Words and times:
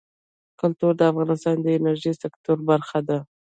کلتور 0.59 0.93
د 0.97 1.01
افغانستان 1.11 1.55
د 1.61 1.67
انرژۍ 1.77 2.13
سکتور 2.23 2.57
برخه 2.69 2.99
ده. 3.07 3.17